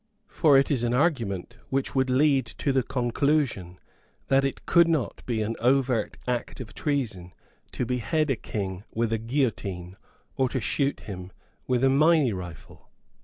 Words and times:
For 0.29 0.57
it 0.57 0.71
is 0.71 0.81
an 0.83 0.95
argument 0.95 1.57
which 1.69 1.93
would 1.93 2.09
lead 2.09 2.47
to 2.47 2.71
the 2.73 2.81
conclusion 2.81 3.77
that 4.29 4.43
it 4.43 4.65
could 4.65 4.87
not 4.87 5.23
be 5.27 5.43
an 5.43 5.55
overt 5.59 6.17
act 6.27 6.59
of 6.59 6.73
treason 6.73 7.33
to 7.73 7.85
behead 7.85 8.31
a 8.31 8.35
King 8.35 8.83
with 8.95 9.13
a 9.13 9.19
guillotine 9.19 9.95
or 10.35 10.49
to 10.49 10.59
shoot 10.59 11.01
him 11.01 11.31
with 11.67 11.83
a 11.83 11.89
Minie 11.91 12.33
rifle. 12.33 12.89